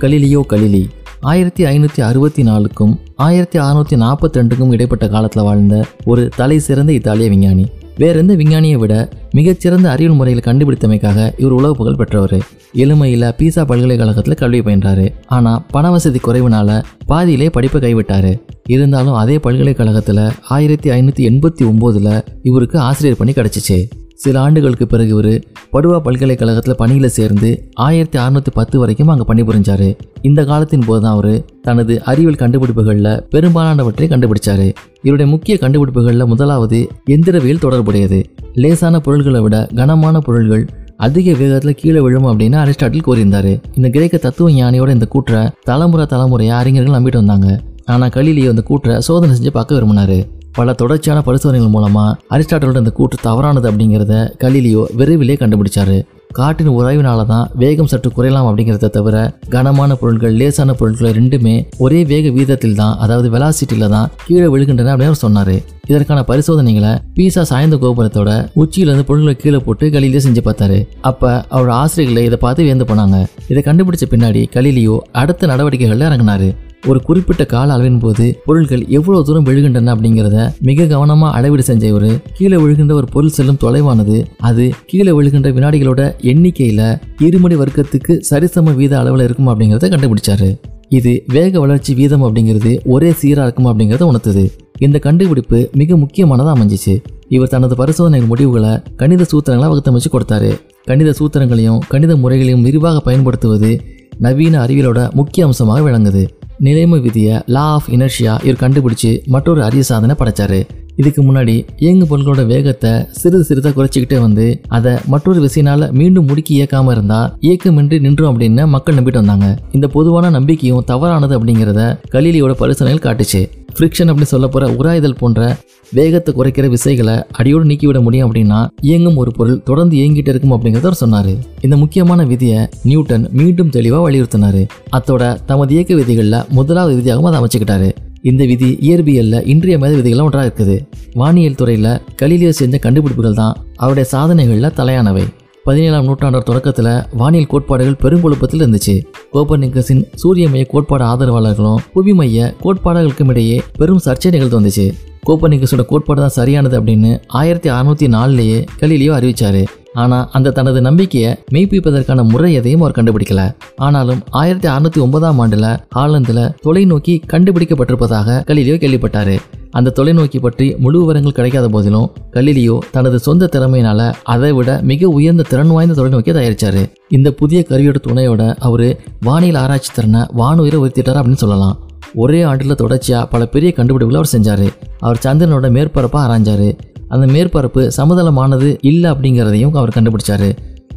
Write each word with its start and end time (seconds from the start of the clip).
Galileo 0.00 0.40
Galilei. 0.50 0.88
ஆயிரத்தி 1.20 1.64
ஐநூற்றி 1.64 2.00
அறுபத்தி 2.00 2.42
நாலுக்கும் 2.42 2.98
ஆயிரத்தி 3.16 3.58
அறுநூற்றி 3.58 3.96
நாற்பத்தி 4.02 4.36
ரெண்டுக்கும் 4.38 4.72
இடைப்பட்ட 4.72 5.08
காலத்தில் 5.08 5.42
வாழ்ந்த 5.42 5.84
ஒரு 6.04 6.28
தலை 6.36 6.58
சிறந்த 6.58 6.92
இத்தாலிய 6.92 7.28
விஞ்ஞானி. 7.28 7.66
வேற 7.96 8.18
எந்த 8.18 8.34
விஞ்ஞானியை 8.34 8.78
விட 8.78 9.08
மிகச்சிறந்த 9.30 9.90
அறிவியல் 9.90 10.16
முறையில் 10.16 10.46
கண்டுபிடித்தமைக்காக 10.46 11.32
இவர் 11.38 11.52
உலக 11.52 11.74
புகழ் 11.74 11.94
பெற்றவர். 11.94 12.38
எளிமையில் 12.74 13.26
பீசா 13.38 13.62
பல்கலைக்கழகத்தில் 13.64 14.34
கல்வி 14.34 14.60
பயின்றாரு. 14.60 15.06
ஆனால் 15.26 15.62
பண 15.70 15.90
வசதி 15.90 16.20
குறைவுனால 16.26 16.82
பாதியிலே 17.06 17.50
படிப்பை 17.50 17.80
கைவிட்டார். 17.80 18.32
இருந்தாலும் 18.66 19.14
அதே 19.14 19.38
பல்கலைக்கழகத்தில் 19.38 20.24
ஆயிரத்தி 20.48 20.90
ஐநூற்றி 20.90 21.24
எண்பத்தி 21.30 21.64
ஒம்போதில் 21.70 22.24
இவருக்கு 22.42 22.78
ஆசிரியர் 22.78 23.18
பணி 23.18 23.32
கிடச்சிச்சு. 23.32 23.78
சில 24.22 24.40
ஆண்டுகளுக்கு 24.40 24.86
பிறகு 24.86 25.12
இவர் 25.14 25.34
படுவா 25.74 25.98
பல்கலைக்கழகத்தில் 26.06 26.78
பணியில் 26.80 27.14
சேர்ந்து 27.16 27.48
ஆயிரத்தி 27.86 28.18
அறுநூற்றி 28.18 28.52
பத்து 28.58 28.76
வரைக்கும் 28.78 29.10
அங்கே 29.12 29.24
பணிபுரிஞ்சார். 29.30 29.88
இந்த 30.28 30.40
காலத்தின் 30.50 30.86
போது 30.86 31.00
தான் 31.04 31.14
அவர் 31.16 31.34
தனது 31.66 31.94
அறிவியல் 32.10 32.40
கண்டுபிடிப்புகளில் 32.42 33.10
பெரும்பாலானவற்றை 33.34 34.08
கண்டுபிடிச்சார். 34.12 34.66
இவருடைய 35.06 35.28
முக்கிய 35.34 35.56
கண்டுபிடிப்புகளில் 35.62 36.30
முதலாவது 36.32 36.80
எந்திரவியல் 37.14 37.62
தொடர்புடையது. 37.66 38.20
லேசான 38.64 39.00
பொருள்களை 39.06 39.40
விட 39.40 39.56
கனமான 39.80 40.20
பொருள்கள் 40.28 40.64
அதிக 41.06 41.32
வேகத்தில் 41.40 41.78
கீழே 41.80 42.00
விழும் 42.04 42.28
அப்படின்னு 42.30 42.56
அரிஸ்டாட்டில் 42.62 43.06
கூறியிருந்தார். 43.08 43.52
இந்த 43.78 43.88
கிரேக்க 43.96 44.16
தத்துவ 44.16 44.50
ஞானியோட 44.50 44.90
இந்த 44.98 45.08
கூற்றை 45.14 45.42
தலைமுறை 45.70 46.06
தலைமுறையாக 46.06 46.60
அறிஞர்கள் 46.62 46.96
நம்பிட்டு 46.98 47.22
வந்தாங்க. 47.22 47.48
ஆனால் 47.94 48.14
கலிலியோ 48.16 48.52
அந்த 48.54 48.62
கூற்றை 48.70 48.94
சோதனை 49.08 49.34
செஞ்சு 49.36 49.52
பார்க்க 49.56 49.78
விரும்பினாரு. 49.78 50.18
பல 50.58 50.72
தொடர்ச்சியான 50.80 51.18
பரிசோதனைகள் 51.24 51.72
மூலமாக 51.74 52.12
அரிஸ்டாட்டலோட 52.34 52.78
இந்த 52.82 52.92
கூற்று 52.98 53.16
தவறானது 53.26 53.66
அப்படிங்கிறத 53.70 54.14
கலிலியோ 54.42 54.82
விரைவிலே 54.98 55.34
கண்டுபிடிச்சாரு. 55.40 55.96
காற்றின் 56.38 56.70
உராய்வினால 56.76 57.20
தான் 57.30 57.50
வேகம் 57.62 57.88
சற்று 57.90 58.08
குறையலாம் 58.16 58.46
அப்படிங்கிறத 58.48 58.88
தவிர 58.96 59.16
கனமான 59.54 59.90
பொருட்கள் 60.00 60.34
லேசான 60.40 60.74
பொருட்கள் 60.80 61.14
ரெண்டுமே 61.18 61.54
ஒரே 61.84 62.00
வேக 62.12 62.30
வீதத்தில் 62.36 62.76
தான் 62.80 62.94
அதாவது 63.04 63.28
வெலாசிட்டியில் 63.34 63.92
தான் 63.94 64.10
கீழே 64.26 64.48
விழுகின்றன 64.54 64.92
அப்படின்னு 64.94 65.12
அவர் 65.12 65.24
சொன்னார். 65.26 65.54
இதற்கான 65.90 66.20
பரிசோதனைகளை 66.30 66.92
பீசா 67.16 67.42
சாய்ந்த 67.50 67.76
கோபுரத்தோட 67.84 68.30
உச்சியிலிருந்து 68.62 69.08
பொருட்களை 69.10 69.34
கீழே 69.42 69.60
போட்டு 69.66 69.86
கலிலியோ 69.96 70.22
செஞ்சு 70.26 70.44
பார்த்தாரு. 70.48 70.78
அப்போ 71.10 71.30
அவரோட 71.54 71.74
ஆசிரியர்களை 71.82 72.24
இதை 72.28 72.38
பார்த்து 72.44 72.66
வியந்து 72.68 72.88
போனாங்க. 72.90 73.18
இதை 73.52 73.62
கண்டுபிடிச்ச 73.68 74.06
பின்னாடி 74.14 74.42
கலிலியோ 74.56 74.96
அடுத்த 75.22 75.52
நடவடிக்கைகளில் 75.52 76.08
இறங்கினாரு. 76.10 76.50
ஒரு 76.90 76.98
குறிப்பிட்ட 77.06 77.44
கால 77.44 77.72
அளவின் 77.72 77.98
போது 77.98 78.24
பொருட்கள் 78.44 78.82
எவ்வளவு 78.96 79.24
தூரம் 79.24 79.46
விழுகின்றன 79.48 79.92
அப்படிங்கிறத 79.94 80.36
மிக 80.68 80.84
கவனமா 80.92 81.28
அளவீடு 81.38 81.62
செஞ்ச 81.62 81.84
இவரு. 81.92 82.10
கீழே 82.36 82.56
விழுகின்ற 82.56 82.92
ஒரு 82.92 83.08
பொருள் 83.14 83.34
செல்லும் 83.36 83.58
தொலைவானது. 83.64 84.16
அது 84.50 84.64
கீழே 84.86 85.12
விழுகின்ற 85.18 85.50
வினாடிகளோட 85.56 86.02
எண்ணிக்கையில 86.32 86.82
இருமடி 87.18 87.56
வர்க்கத்துக்கு 87.62 88.14
சரிசம 88.30 88.74
வீத 88.80 88.94
அளவில் 89.02 89.24
இருக்கும் 89.28 89.50
அப்படிங்கிறத 89.52 89.90
கண்டுபிடிச்சாரு. 89.94 90.50
இது 90.88 91.12
வேக 91.26 91.60
வளர்ச்சி 91.60 91.92
வீதம் 91.94 92.24
அப்படிங்கிறது 92.26 92.72
ஒரே 92.94 93.10
சீராக 93.20 93.46
இருக்கும் 93.46 93.68
அப்படிங்கிறத 93.70 94.04
உணர்த்துது. 94.10 94.44
இந்த 94.78 94.98
கண்டுபிடிப்பு 94.98 95.58
மிக 95.80 95.96
முக்கியமானதாக 95.96 96.54
அமைஞ்சிச்சு. 96.56 96.94
இவர் 97.28 97.48
தனது 97.48 97.74
பரிசோதனை 97.76 98.20
முடிவுகளை 98.30 98.72
கணித 98.96 99.26
சூத்திரங்களை 99.32 99.68
வகுத்தமைச்சு 99.72 100.10
கொடுத்தாரு. 100.12 100.50
கணித 100.84 101.14
சூத்திரங்களையும் 101.18 101.80
கணித 101.88 102.16
முறைகளையும் 102.16 102.62
விரிவாக 102.62 103.00
பயன்படுத்துவது 103.00 103.70
நவீன 104.18 104.54
அறிவியலோட 104.64 105.00
முக்கிய 105.12 105.46
அம்சமாக 105.46 105.80
விளங்குது. 105.86 106.24
நிலைமை 106.58 107.00
விதியை 107.00 107.40
லா 107.46 107.60
ஆஃப் 107.60 107.88
இனர்ஷியா 107.88 108.44
இவர் 108.44 108.60
கண்டுபிடிச்சு 108.60 109.26
மற்றொரு 109.26 109.62
அரிய 109.62 109.82
சாதனை 109.82 110.16
படைச்சாரு. 110.18 110.66
இதுக்கு 110.96 111.22
முன்னாடி 111.22 111.66
இயங்கு 111.76 112.04
பொருட்களோட 112.10 112.46
வேகத்தை 112.46 112.90
சிறிது 113.10 113.44
சிறிதாக 113.44 113.84
குறைச்சிக்கிட்டே 113.84 114.20
வந்து 114.20 114.60
அதை 114.68 114.92
மற்றொரு 115.06 115.40
விசையினால 115.46 115.90
மீண்டும் 115.90 116.28
முடுக்கி 116.28 116.48
இயக்காம 116.48 116.90
இருந்தா 116.90 117.36
இயக்கமின்றி 117.40 118.00
நின்றும் 118.00 118.40
அப்படின்னு 118.40 118.66
மக்கள் 118.66 118.94
நம்பிட்டு 118.94 119.12
வந்தாங்க. 119.12 119.58
இந்த 119.72 119.86
பொதுவான 119.86 120.30
நம்பிக்கையும் 120.30 120.84
தவறானது 120.84 121.40
அப்படிங்கிறத 121.40 121.98
கலீலியோட 122.12 122.52
பரிசோதனைகள் 122.52 123.06
காட்டுச்சு. 123.06 123.55
ஃப்ரிக்ஷன் 123.76 124.10
அப்படின்னு 124.10 124.34
சொல்ல 124.34 124.46
போகிற 124.48 124.68
உராய்தல் 124.72 125.18
போன்ற 125.18 125.56
வேகத்தை 125.92 126.34
குறைக்கிற 126.34 126.66
விசைகளை 126.74 127.22
அடியோடு 127.32 127.64
நீக்கிவிட 127.64 128.00
முடியும் 128.02 128.32
அப்படின்னா 128.32 128.66
இயங்கும் 128.80 129.16
ஒரு 129.16 129.30
பொருள் 129.32 129.62
தொடர்ந்து 129.62 129.96
இயங்கிட்டு 129.96 130.32
இருக்கும் 130.32 130.54
அப்படிங்கிறத 130.56 130.90
அவர் 131.00 131.32
இந்த 131.60 131.76
முக்கியமான 131.76 132.24
விதியை 132.24 132.68
நியூட்டன் 132.82 133.28
மீண்டும் 133.32 133.70
தெளிவாக 133.70 134.10
வலியுறுத்தினாரு. 134.10 134.66
அத்தோட 134.96 135.36
தமது 135.46 135.74
இயக்க 135.74 135.94
விதிகளில் 135.94 136.44
முதலாவது 136.48 136.96
விதியாகவும் 136.96 137.30
அதை 137.30 137.40
அமைச்சுக்கிட்டாரு. 137.40 137.88
இந்த 138.22 138.44
விதி 138.44 138.78
இயற்பியலில் 138.80 139.46
இன்றியமையாத 139.52 139.98
விதிகள்லாம் 140.00 140.28
ஒன்றாக 140.28 140.46
இருக்குது. 140.48 140.76
வானியல் 141.12 141.54
துறையில் 141.54 141.92
கலிலியோ 142.22 142.48
செஞ்ச 142.48 142.78
கண்டுபிடிப்புகள் 142.78 143.40
தான் 143.42 143.56
அவருடைய 143.76 144.08
சாதனைகளில் 144.10 144.74
தலையானவை. 144.80 145.26
பதினேழாம் 145.66 146.08
நூற்றாண்டோட 146.08 146.42
தொடக்கத்தில் 146.42 146.90
வானியல் 147.20 147.48
கோட்பாடுகள் 147.52 148.00
பெருங்குழப்பத்தில் 148.02 148.62
இருந்துச்சு. 148.64 148.94
கோப்பர்னிக்கஸின் 149.32 150.02
சூரிய 150.14 150.48
மைய 150.48 150.64
கோட்பாடு 150.64 151.04
ஆதரவாளர்களும் 151.04 151.80
புவி 151.92 152.12
மைய 152.12 152.54
கோட்பாடுகளுக்கும் 152.64 153.28
இடையே 153.28 153.62
பெரும் 153.78 154.00
சர்ச்சை 154.04 154.30
நிகழ்ந்து 154.30 154.60
வந்துச்சு. 154.60 154.86
கோப்பர்னிக்கஸோட 155.26 155.84
கோட்பாடு 155.86 156.20
தான் 156.20 156.36
சரியானது 156.38 156.80
அப்படின்னு 156.80 157.10
ஆயிரத்தி 157.26 157.70
அறுநூத்தி 157.70 158.08
நாலுலேயே 158.16 158.60
கலிலியோ 158.80 159.14
அறிவிச்சாரு. 159.18 159.64
ஆனால் 159.94 160.28
அந்த 160.32 160.50
தனது 160.50 160.80
நம்பிக்கையை 160.80 161.34
மெய்ப்பிப்பதற்கான 161.52 162.28
முறை 162.28 162.52
எதையும் 162.54 162.80
அவர் 162.80 162.96
கண்டுபிடிக்கல. 162.98 163.42
ஆனாலும் 163.76 164.22
ஆயிரத்தி 164.30 164.68
அறுநூத்தி 164.68 165.00
ஒன்பதாம் 165.00 165.40
ஆண்டுல 165.40 165.76
ஹாலந்துல 165.94 166.40
தொலைநோக்கி 166.66 167.16
கண்டுபிடிக்கப்பட்டிருப்பதாக 167.32 168.40
கலிலியோ 168.50 168.78
கேள்விப்பட்டாரு. 168.82 169.36
அந்த 169.78 169.92
தொலைநோக்கி 169.98 170.38
பற்றி 170.40 170.66
முழு 170.84 170.98
விவரங்கள் 171.00 171.34
கிடைக்காத 171.38 171.66
போதிலும் 171.68 172.10
கலிலியோ 172.34 172.76
தனது 172.94 173.18
சொந்த 173.26 173.48
திறமையினால 173.54 174.00
அதை 174.34 174.50
விட 174.52 174.70
மிக 174.90 175.08
உயர்ந்த 175.08 175.46
திறன் 175.50 175.72
வாய்ந்த 175.76 175.96
தொலைநோக்கியை 175.98 176.34
தயாரிச்சாரு. 176.38 176.82
இந்த 177.08 177.28
புதிய 177.40 177.60
கருவியோட 177.70 178.00
துணையோட 178.06 178.42
அவரு 178.68 178.88
வானியல் 179.26 179.58
ஆராய்ச்சி 179.62 179.90
திறனை 179.94 180.22
வானுயிரை 180.40 180.78
உயர்த்திட்டார் 180.82 181.18
அப்படின்னு 181.20 181.42
சொல்லலாம். 181.44 181.76
ஒரே 182.14 182.42
ஆண்டில் 182.42 182.80
தொடர்ச்சியாக 182.82 183.26
பல 183.26 183.46
பெரிய 183.54 183.72
கண்டுபிடிப்புகளை 183.76 184.20
அவர் 184.20 184.34
செஞ்சார். 184.34 184.66
அவர் 185.06 185.22
சந்திரனோட 185.26 185.68
மேற்பரப்பை 185.76 186.20
ஆராய்ஞ்சார். 186.24 186.68
அந்த 187.08 187.26
மேற்பரப்பு 187.34 187.82
சமதளமானது 187.96 188.70
இல்லை 188.90 189.10
அப்படிங்கிறதையும் 189.10 189.76
அவர் 189.80 189.94
கண்டுபிடிச்சார். 189.96 190.48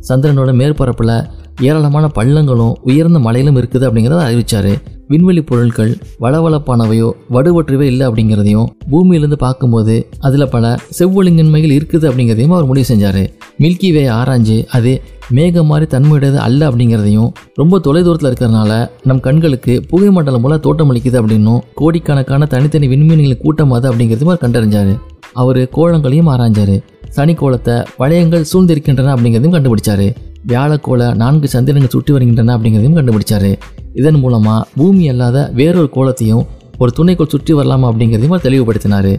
சந்திரனோட 0.10 0.52
மேற்பரப்பில் 0.62 1.16
ஏராளமான 1.68 2.06
பள்ளங்களும் 2.16 2.74
உயர்ந்த 2.90 3.20
மலையிலும் 3.20 3.60
இருக்குது 3.60 3.88
அப்படிங்கிறத 3.88 4.22
அறிவிச்சார். 4.30 4.72
விண்வெளி 5.12 5.42
பொருட்கள் 5.42 5.92
வளவளப்பானவையோ 6.24 7.08
வடுவற்றவே 7.36 7.86
இல்லை 7.92 8.08
அப்படிங்கிறதையும் 8.08 8.68
பூமியிலிருந்து 8.90 9.38
பார்க்கும்போது 9.38 9.96
அதில் 10.20 10.50
பல 10.50 10.76
செவ்வொழுங்கின்மைகள் 11.00 11.74
இருக்குது 11.78 12.06
அப்படிங்கிறதையும் 12.10 12.54
அவர் 12.58 12.66
முடிவு 12.66 12.88
செஞ்சார். 12.92 13.22
மில்கி 13.60 13.90
வே 13.96 14.04
ஆராய்ஞ்சு 14.08 14.58
அது 14.78 14.92
மேகம் 15.38 15.66
மாதிரி 15.66 15.98
தன்மையுடையது 15.98 16.40
அல்ல 16.48 16.70
அப்படிங்கிறதையும் 16.70 17.32
ரொம்ப 17.54 17.80
தொலைதூரத்தில் 17.80 18.30
இருக்கிறதுனால 18.30 18.90
நம் 19.04 19.20
கண்களுக்கு 19.20 19.84
புகை 19.90 20.12
மண்டலம் 20.12 20.42
போல 20.42 20.56
தோட்டமளிக்குது 20.56 21.20
அப்படின்னும் 21.22 21.60
கோடிக்கணக்கான 21.74 22.46
தனித்தனி 22.46 22.88
விண்மீன்களின் 22.88 23.44
கூட்டம் 23.44 23.72
அது 23.72 23.88
அப்படிங்கிறதையும் 23.92 24.32
அவர் 24.32 24.46
கண்டறிஞ்சார். 24.46 24.94
அவர் 25.34 25.62
கோலங்களையும் 25.78 26.32
ஆராய்ஞ்சார். 26.36 26.76
சனிக்கோளத்தை 27.16 27.76
வளையங்கள் 27.98 28.50
சூழ்ந்திருக்கின்றன 28.54 29.14
அப்படிங்கிறதையும் 29.16 29.58
கண்டுபிடிச்சாரு. 29.58 30.08
வியாழக்கோள 30.48 31.14
நான்கு 31.16 31.48
சந்திரங்கள் 31.48 31.90
சுற்றி 31.90 32.12
வருகின்றன 32.14 32.58
அப்படிங்கிறதையும் 32.58 32.98
கண்டுபிடிச்சாரு. 32.98 33.52
இதன் 34.00 34.20
மூலமாக 34.24 34.68
பூமி 34.80 35.04
அல்லாத 35.12 35.38
வேறொரு 35.60 35.90
கோலத்தையும் 35.96 36.46
ஒரு 36.82 36.92
துணைக்கோள் 36.98 37.32
சுற்றி 37.34 37.54
வரலாமா 37.60 37.88
அப்படிங்கிறதையும் 37.90 38.34
அவர் 38.36 38.46
தெளிவுபடுத்தினார். 38.48 39.12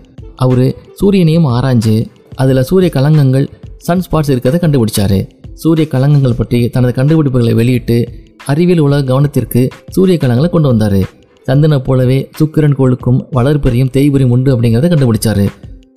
அவர் 0.44 0.66
சூரியனையும் 1.00 1.48
ஆராய்ஞ்சு 1.56 1.96
அதில் 2.42 2.66
சூரிய 2.68 2.90
கலங்கங்கள் 2.96 3.46
சன் 3.86 4.04
ஸ்பாட்ஸ் 4.04 4.30
இருக்கிறத 4.32 4.58
கண்டுபிடிச்சார். 4.62 5.18
சூரிய 5.62 5.86
கலங்கங்கள் 5.94 6.38
பற்றி 6.38 6.60
தனது 6.74 6.92
கண்டுபிடிப்புகளை 6.98 7.54
வெளியிட்டு 7.60 7.96
அறிவியல் 8.52 8.84
உலக 8.86 9.00
கவனத்திற்கு 9.10 9.62
சூரிய 9.96 10.16
கலங்களை 10.22 10.48
கொண்டு 10.52 10.70
வந்தார். 10.72 11.00
சந்தனை 11.48 11.78
போலவே 11.88 12.18
சுக்கிரன் 12.38 12.78
கோளுக்கும் 12.78 13.18
வளர்பெரியும் 13.36 13.92
தேய்பெரியும் 13.96 14.32
உண்டு 14.36 14.50
அப்படிங்கிறத 14.54 14.90
கண்டுபிடிச்சார். 14.92 15.44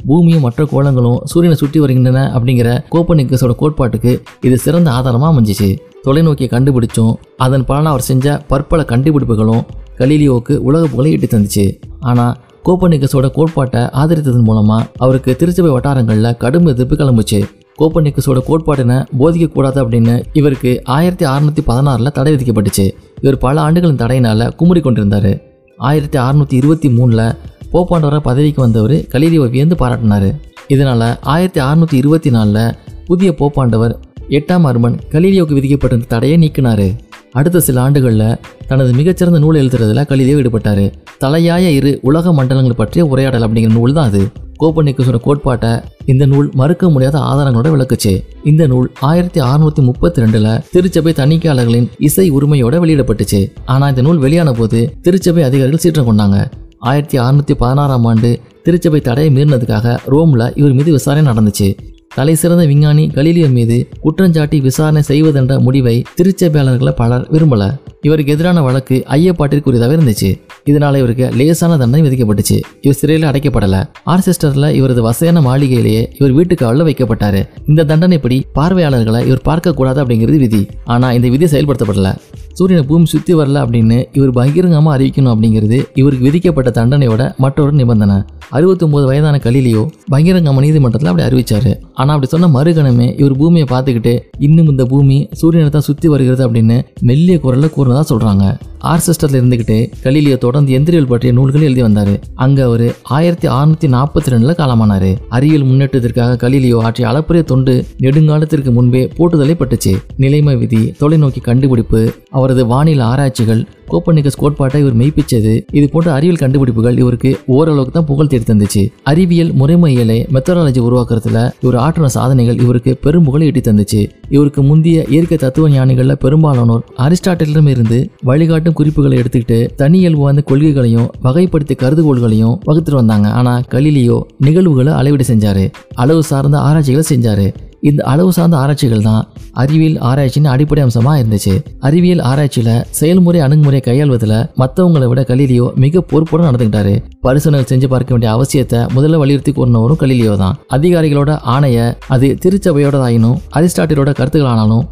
பூமியும் 0.10 0.46
மற்ற 0.46 0.62
கோலங்களும் 0.72 1.20
சூரியனை 1.32 1.58
சுற்றி 1.62 1.80
வருகின்றன 1.84 2.22
அப்படிங்கிற 2.38 2.70
கோப்பனிக்கஸோட 2.94 3.54
கோட்பாட்டுக்கு 3.62 4.14
இது 4.48 4.56
சிறந்த 4.66 4.90
ஆதாரமாக 4.98 5.32
அமைஞ்சிச்சு. 5.34 5.70
தொலைநோக்கியை 6.06 6.50
கண்டுபிடிச்சும் 6.54 7.14
அதன் 7.46 7.66
பலனாக 7.70 7.92
அவர் 7.94 8.08
செஞ்ச 8.10 8.36
பற்பல 8.52 8.82
கண்டுபிடிப்புகளும் 8.92 9.64
கலீலியோவுக்கு 10.00 10.54
உலக 10.68 10.84
புகழை 10.92 11.12
இட்டு 11.16 11.28
தந்துச்சு. 11.34 11.66
ஆனால் 12.10 12.34
கோப்பனிக்கஸோட 12.68 13.28
கோட்பாட்டை 13.38 13.82
ஆதரித்ததன் 14.02 14.48
மூலமாக 14.50 14.88
அவருக்கு 15.04 15.32
திருச்சபை 15.36 15.72
வட்டாரங்களில் 15.76 16.38
கடும் 16.44 16.70
எதிர்ப்பு 16.72 16.96
கிளம்புச்சு. 17.02 17.40
கோப்பனிக்கஸோட 17.80 18.40
கோட்பாட்டினை 18.50 18.98
போதிக்கக்கூடாது 19.20 19.78
அப்படின்னு 19.84 20.16
இவருக்கு 20.40 20.72
ஆயிரத்தி 20.96 21.26
அறுநூற்றி 21.26 21.64
பதினாறில் 21.70 22.16
தடை 22.18 22.32
விதிக்கப்பட்டுச்சு. 22.34 22.86
இவர் 23.24 23.38
பல 23.38 23.56
ஆண்டுகளின் 23.66 24.02
தடையினால் 24.04 24.46
குமுறி 24.56 24.82
கொண்டிருந்தார். 24.82 25.32
ஆயிரத்தி 25.80 26.18
அறுநூற்றி 26.28 26.56
இருபத்தி 26.62 26.90
மூணில் 26.98 27.26
போப்பாண்டவரை 27.74 28.22
பதவிக்கு 28.30 28.62
வந்தவர் 28.62 28.96
கலீலியோவை 29.14 29.50
வியந்து 29.56 29.76
பாராட்டினார். 29.76 30.30
இதனால் 30.74 31.08
ஆயிரத்தி 31.34 31.62
அறுநூத்தி 31.68 31.98
இருபத்தி 32.02 32.30
நாலில் 32.30 32.76
புதிய 33.06 33.30
போப்பாண்டவர் 33.40 33.96
எட்டாம் 34.30 34.62
அருமன் 34.62 35.00
கலீலியோக்கு 35.12 35.56
விதிக்கப்பட்டிருந்த 35.60 36.08
தடையை 36.08 36.38
நீக்கினார். 36.38 36.96
அடுத்த 37.32 37.60
சில 37.60 37.82
ஆண்டுகளில் 37.82 38.38
தனது 38.68 38.94
மிகச்சிறந்த 38.94 39.40
நூல் 39.40 39.56
எழுதுறதுல 39.56 40.04
கலீலியோ 40.10 40.38
ஈடுபட்டார். 40.42 40.94
தலையாய 41.18 41.70
இரு 41.70 42.00
உலக 42.02 42.34
மண்டலங்கள் 42.34 42.76
பற்றிய 42.76 43.06
உரையாடல் 43.06 43.50
அப்படிங்கிற 43.50 43.72
நூல் 43.72 43.94
தான் 43.94 44.08
அது. 44.08 44.28
கோப்பர்னிக்கஸோட 44.60 45.20
கோட்பாட்டை 45.22 45.70
இந்த 46.06 46.26
நூல் 46.26 46.50
மறுக்க 46.54 46.90
முடியாத 46.90 47.20
ஆதாரங்களோட 47.20 47.70
விளக்குச்சு. 47.76 48.24
இந்த 48.44 48.68
நூல் 48.68 48.92
ஆயிரத்தி 49.00 49.42
அறுநூத்தி 49.42 49.82
முப்பத்தி 49.82 50.22
ரெண்டுல 50.22 50.62
திருச்சபை 50.72 51.14
தணிக்கையாளர்களின் 51.18 51.90
இசை 51.98 52.32
உரிமையோட 52.32 52.78
வெளியிடப்பட்டுச்சு. 52.80 53.52
ஆனா 53.66 53.88
இந்த 53.88 54.02
நூல் 54.02 54.18
வெளியான 54.18 54.52
போது 54.52 54.94
திருச்சபை 55.02 55.44
அதிகாரிகள் 55.44 55.78
சீற்றம் 55.78 56.10
கொண்டாங்க. 56.10 56.52
ஆயிரத்தி 56.80 57.20
அறுநூத்தி 57.20 57.54
பதினாறாம் 57.58 58.06
ஆண்டு 58.06 58.40
திருச்சபை 58.64 59.02
தடையை 59.02 59.36
மீறினதுக்காக 59.36 59.98
ரோம்ல 60.08 60.52
இவர் 60.56 60.74
மீது 60.74 60.92
விசாரணை 60.92 61.32
நடந்துச்சு. 61.32 61.78
தலை 62.16 62.36
சிறந்த 62.36 62.66
விஞ்ஞானி 62.66 63.08
கலீலியோ 63.08 63.52
மீது 63.52 63.90
குற்றஞ்சாட்டி 64.04 64.62
விசாரணை 64.62 65.02
செய்வதென்ற 65.08 65.60
முடிவை 65.60 66.04
திருச்சபையாளர்களை 66.22 66.92
பலர் 66.92 67.28
விரும்பல. 67.32 67.80
இவருக்கு 68.02 68.32
எதிரான 68.32 68.62
வழக்கு 68.62 69.04
ஐயப்பாட்டிற்குரியதாக 69.10 69.96
இருந்துச்சு. 69.98 70.40
இதனால 70.66 70.98
இவருக்கு 70.98 71.30
லேசான 71.36 71.78
தண்டனை 71.78 72.10
விதிக்கப்பட்டுச்சு. 72.10 72.62
இவர் 72.82 72.98
சிறையில் 72.98 73.30
அடைக்கப்படல. 73.30 73.84
ஆர்செஸ்டர்ல 74.06 74.72
இவரது 74.72 75.02
வசையான 75.02 75.42
மாளிகையிலேயே 75.42 76.08
இவர் 76.16 76.32
வீட்டுக்கு 76.32 76.66
காவலில் 76.66 76.94
வைக்கப்பட்டாரு. 76.94 77.48
இந்த 77.68 77.84
தண்டனைப்படி 77.84 78.44
பார்வையாளர்களை 78.54 79.26
இவர் 79.26 79.42
பார்க்க 79.42 79.74
கூடாது 79.74 80.06
அப்படிங்கிறது 80.06 80.38
விதி. 80.38 80.68
ஆனா 80.86 81.12
இந்த 81.12 81.30
விதி 81.30 81.46
செயல்படுத்தப்படல. 81.46 82.16
சூரியனை 82.58 82.84
பூமி 82.90 83.06
சுற்றி 83.14 83.34
வரல 83.40 83.62
அப்படின்னு 83.66 83.98
இவர் 84.18 84.32
பகிரங்கமாக 84.40 84.96
அறிவிக்கணும் 84.98 85.34
அப்படிங்கிறது 85.34 85.78
இவருக்கு 86.00 86.28
விதிக்கப்பட்ட 86.28 86.70
தண்டனையோட 86.80 87.24
மற்றொரு 87.44 87.74
நிபந்தனை. 87.80 88.18
அறுபத்தொம்போது 88.58 89.06
வயதான 89.10 89.36
கலிலியோ 89.46 89.84
பகிரங்கமா 90.14 90.62
நீதிமன்றத்தில் 90.66 91.12
அப்படி 91.12 91.26
அறிவிச்சாரு. 91.28 91.72
ஆனால் 92.00 92.14
அப்படி 92.16 92.30
சொன்ன 92.34 92.50
மறுகணமே 92.58 93.08
இவர் 93.22 93.40
பூமியை 93.40 93.68
பார்த்துக்கிட்டு 93.72 94.14
இன்னும் 94.48 94.70
இந்த 94.74 94.86
பூமி 94.92 95.18
சூரியனை 95.40 95.72
தான் 95.76 95.88
சுற்றி 95.88 96.08
வருகிறது 96.14 96.44
அப்படின்னு 96.48 96.78
மெல்லிய 97.10 97.38
குரலில் 97.46 97.76
கூறினதா 97.78 98.04
சொல்கிறாங்க 98.12 98.46
ஆர்செஸ்டரில் 98.92 99.38
இருந்துக்கிட்டு 99.40 99.76
கலிலியோ 100.06 100.38
தொடர்ந்து 100.46 100.72
எந்திரியல் 100.78 101.10
பற்றிய 101.12 101.32
நூல்கள் 101.38 101.66
எழுதி 101.68 101.84
வந்தார். 101.86 102.14
அங்கே 102.46 102.62
அவர் 102.70 102.86
ஆயிரத்தி 103.18 103.48
அறுநூத்தி 103.58 103.88
நாற்பத்தி 103.94 104.34
ரெண்டில் 104.34 104.58
காலமானாரு. 104.62 105.12
அறிவியல் 105.36 105.68
முன்னேற்றத்திற்காக 105.70 106.38
கலிலியோ 106.44 106.80
ஆற்றிய 106.88 107.08
அளப்பரிய 107.12 107.44
தொண்டு 107.52 107.74
நெடுங்காலத்திற்கு 108.06 108.72
முன்பே 108.78 109.04
போட்டுதலை 109.18 109.56
பட்டுச்சு 109.62 109.94
நிலைமை 110.24 110.56
விதி 110.64 110.82
தொலைநோக்கி 111.02 111.44
கண்டுபிடிப்பு 111.50 112.02
அவரது 112.38 112.64
வானில 112.74 113.02
ஆராய்ச்சிகள் 113.12 113.64
கோப்பர்னிக்கஸ் 113.92 114.38
கோட்பாட்டை 114.42 114.80
இவர் 114.82 114.96
மெய்ப்பிச்சது. 115.00 115.54
இது 115.78 115.86
போன்ற 115.94 116.08
அறிவியல் 116.14 116.40
கண்டுபிடிப்புகள் 116.42 116.98
இவருக்கு 117.02 117.32
ஓரளவுக்கு 117.56 117.94
தான் 117.96 118.08
புகழ் 118.12 118.30
தேடி 118.32 118.46
தந்துச்சு. 118.48 118.84
அறிவியல் 119.12 119.52
முறைமையலை 119.60 120.18
மெத்தடாலஜி 120.36 120.82
உருவாக்குறதுல 120.88 121.42
இவர் 121.64 121.78
ஆற்றின 121.84 122.10
சாதனைகள் 122.16 122.62
இவருக்கு 122.66 122.92
பெரும் 123.06 123.26
புகழை 123.28 123.48
எட்டி 123.48 123.62
தந்துச்சு. 123.68 124.02
இவருக்கு 124.36 124.62
முந்தைய 124.70 125.06
இயற்கை 125.14 125.38
தத்துவ 125.38 125.70
ஞானிகள்ல 125.70 126.16
பெரும்பாலானோர் 126.24 126.86
அரிஸ்டாட்டிலும் 127.06 127.70
இருந்து 127.74 128.00
வழிகாட்டும் 128.30 128.78
குறிப்புகளை 128.80 129.18
எடுத்துக்கிட்டு 129.18 129.60
தனியல் 129.82 130.20
வாய்ந்த 130.22 130.44
கொள்கைகளையும் 130.52 131.10
வகைப்படுத்திய 131.28 131.78
கருதுகோள்களையும் 131.84 132.58
வகுத்துட்டு 132.70 133.02
வந்தாங்க. 133.02 133.30
ஆனா 133.42 133.54
கலிலியோ 133.74 134.18
நிகழ்வுகளை 134.48 134.94
அளவீடு 134.94 135.28
செஞ்சாரு. 135.34 135.66
அளவு 136.04 136.24
சார்ந்த 136.32 136.58
ஆராய்ச்சிகளை 136.70 137.06
செஞ்சாரு. 137.14 137.48
இந்த 137.90 138.04
அளவு 138.04 138.34
சார்ந்த 138.34 138.58
ஆராய்ச்சிகள் 138.58 139.02
தான் 139.02 139.24
அறிவியல் 139.52 139.98
ஆராய்ச்சின்னு 140.10 140.52
அடிப்படை 140.52 140.84
அம்சமாக 140.84 141.22
இருந்துச்சு. 141.22 141.54
அறிவியல் 141.80 142.20
ஆராய்ச்சியில் 142.20 142.84
செயல்முறை 142.90 143.40
அணுகுமுறை 143.40 143.80
கையாள்வதில் 143.80 144.36
மற்றவங்களை 144.62 145.08
விட 145.08 145.22
கலீலியோ 145.22 145.66
மிக 145.84 146.02
பொறுப்புடன் 146.02 146.48
நடந்துக்கிட்டாரு 146.48 146.94
பரிசோதனை 147.22 147.66
செஞ்சு 147.72 147.88
பார்க்க 147.88 148.16
வேண்டிய 148.16 148.30
அவசியத்தை 148.36 148.80
முதல்ல 148.96 149.22
வலியுறுத்தி 149.24 149.52
கூறினவரும் 149.52 150.02
கலீலியோ 150.04 150.36
தான். 150.38 150.58
அதிகாரிகளோட 150.76 151.38
ஆணைய 151.56 151.94
அது 152.08 152.38
திருச்சபையோடதாயினும் 152.44 153.38
அரிஸ்டாட்டிலோட 153.60 154.14
கருத்துக்கள் 154.20 154.52
ஆனாலும் 154.54 154.86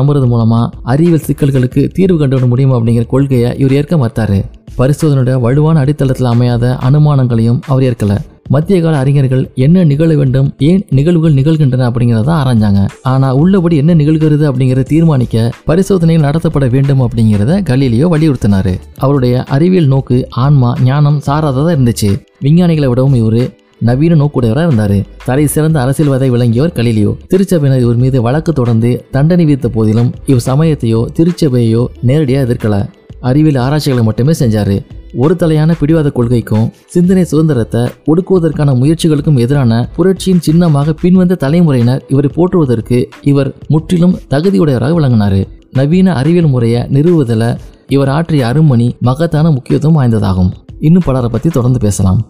நம்புறது 0.00 0.28
மூலமா 0.34 0.68
அறிவியல் 0.82 1.26
சிக்கல்களுக்கு 1.26 1.88
தீர்வு 1.88 2.18
கண்டுவிட 2.18 2.46
முடியும் 2.46 2.72
அப்படிங்கிற 2.72 3.06
கொள்கையை 3.06 3.50
இவர் 3.58 3.72
ஏற்க 3.72 3.96
மறுத்தாரு. 3.96 4.40
பரிசோதனையோட 4.80 5.40
வலுவான 5.40 5.80
அடித்தளத்தில் 5.84 6.28
அமையாத 6.32 6.76
அனுமானங்களையும் 6.88 7.60
அவர் 7.66 7.82
ஏற்கல. 7.82 8.12
மத்திய 8.48 8.82
கால 8.82 8.98
அறிஞர்கள் 8.98 9.50
என்ன 9.54 9.84
நிகழ 9.84 10.14
வேண்டும் 10.16 10.54
ஏன் 10.58 10.86
நிகழ்வுகள் 10.90 11.34
நிகழ்கின்றன 11.34 11.88
அப்படிங்கிறத 11.90 12.30
ஆராய்ஞ்சாங்க. 12.38 12.80
ஆனா 13.02 13.34
உள்ளபடி 13.34 13.76
என்ன 13.76 13.94
நிகழ்கிறது 13.94 14.44
அப்படிங்கறத 14.50 14.82
தீர்மானிக்க 14.82 15.52
பரிசோதனைகள் 15.64 16.26
நடத்தப்பட 16.26 16.70
வேண்டும் 16.70 17.00
அப்படிங்கிறத 17.00 17.58
கலீலியோ 17.70 18.06
வலியுறுத்தினாரு. 18.14 18.74
அவருடைய 18.96 19.44
அறிவியல் 19.44 19.86
நோக்கு 19.86 20.28
ஆன்மா 20.30 20.74
ஞானம் 20.84 21.20
சாராததா 21.26 21.72
இருந்துச்சு. 21.76 22.10
விஞ்ஞானிகளை 22.40 22.88
விடவும் 22.88 23.14
இவரு 23.14 23.52
நவீன 23.78 24.14
நோக்குடையவராக 24.14 24.66
இருந்தார். 24.66 24.98
தலை 25.24 25.46
சிறந்த 25.46 25.80
அரசியல்வாதை 25.84 26.28
விளங்கியவர் 26.28 26.76
கலிலியோ. 26.76 27.12
திருச்சபையினர் 27.34 27.80
இவர் 27.80 27.96
மீது 27.96 28.22
வழக்கு 28.22 28.52
தொடர்ந்து 28.52 29.04
தண்டனை 29.10 29.44
விதித்த 29.44 29.68
போதிலும் 29.68 30.10
இவ் 30.26 30.46
சமயத்தையோ 30.46 31.02
திருச்சபையோ 31.18 31.86
நேரடியாக 32.02 32.46
எதிர்க்கல. 32.46 32.78
அறிவியல் 33.20 33.62
ஆராய்ச்சிகளை 33.64 34.04
மட்டுமே 34.04 34.32
செஞ்சார். 34.32 34.74
ஒரு 35.14 35.34
தலையான 35.34 35.74
பிடிவாத 35.78 36.08
கொள்கைக்கும் 36.14 36.66
சிந்தனை 36.86 37.24
சுதந்திரத்தை 37.24 37.80
ஒடுக்குவதற்கான 38.06 38.74
முயற்சிகளுக்கும் 38.80 39.38
எதிரான 39.38 39.88
புரட்சியின் 39.96 40.44
சின்னமாக 40.46 40.94
பின்வந்த 41.02 41.38
தலைமுறையினர் 41.44 42.04
இவரை 42.08 42.30
போற்றுவதற்கு 42.36 42.98
இவர் 43.22 43.54
முற்றிலும் 43.68 44.18
தகுதியுடையவராக 44.30 44.92
விளங்கினார். 44.92 45.40
நவீன 45.72 46.14
அறிவியல் 46.14 46.46
முறையை 46.46 46.82
நிறுவுவதில் 46.82 47.56
இவர் 47.86 48.08
ஆற்றிய 48.08 48.46
அருமணி 48.46 48.88
மகத்தான 49.00 49.50
முக்கியத்துவம் 49.50 49.98
வாய்ந்ததாகும். 49.98 50.52
இன்னும் 50.80 51.06
பலரை 51.06 51.28
பற்றி 51.30 51.50
தொடர்ந்து 51.50 51.78
பேசலாம். 51.78 52.20